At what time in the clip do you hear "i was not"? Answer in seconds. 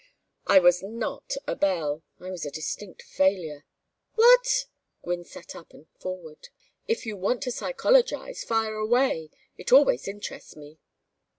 0.47-1.33